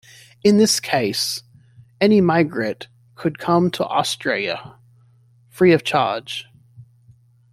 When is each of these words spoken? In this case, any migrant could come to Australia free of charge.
In 0.43 0.57
this 0.57 0.79
case, 0.79 1.43
any 2.01 2.21
migrant 2.21 2.87
could 3.13 3.37
come 3.37 3.69
to 3.69 3.85
Australia 3.85 4.73
free 5.51 5.73
of 5.73 5.83
charge. 5.83 6.47